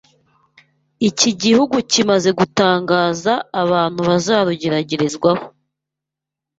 [1.09, 5.45] Iki gihugu kimaze gutangaza abantu bazarugeragerezwaho